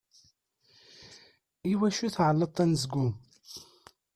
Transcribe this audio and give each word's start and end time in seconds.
I 1.71 1.73
wacu 1.79 2.07
tεelleḍt 2.15 2.63
anezgum? 2.63 3.09